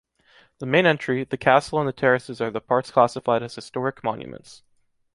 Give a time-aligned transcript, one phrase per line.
[0.57, 4.63] The main entry, the castle and the terraces are the parts classified as historic monuments.